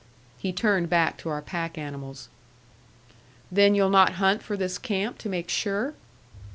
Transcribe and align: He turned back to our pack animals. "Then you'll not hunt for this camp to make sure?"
He 0.39 0.51
turned 0.51 0.89
back 0.89 1.15
to 1.19 1.29
our 1.29 1.43
pack 1.43 1.77
animals. 1.77 2.27
"Then 3.51 3.75
you'll 3.75 3.91
not 3.91 4.13
hunt 4.13 4.41
for 4.41 4.57
this 4.57 4.79
camp 4.79 5.19
to 5.19 5.29
make 5.29 5.47
sure?" 5.51 5.93